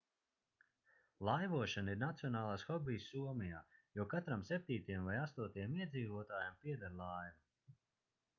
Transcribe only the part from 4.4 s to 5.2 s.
septītajam vai